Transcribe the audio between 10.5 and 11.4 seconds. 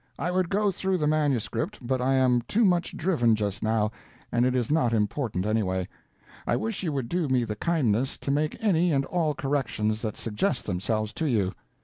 themselves to